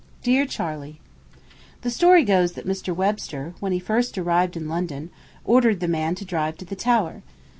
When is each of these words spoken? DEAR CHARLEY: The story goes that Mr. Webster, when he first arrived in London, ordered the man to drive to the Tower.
DEAR 0.23 0.47
CHARLEY: 0.47 0.99
The 1.83 1.91
story 1.91 2.23
goes 2.23 2.53
that 2.53 2.65
Mr. 2.65 2.91
Webster, 2.91 3.53
when 3.59 3.71
he 3.71 3.77
first 3.77 4.17
arrived 4.17 4.57
in 4.57 4.67
London, 4.67 5.11
ordered 5.45 5.79
the 5.79 5.87
man 5.87 6.15
to 6.15 6.25
drive 6.25 6.57
to 6.57 6.65
the 6.65 6.75
Tower. 6.75 7.21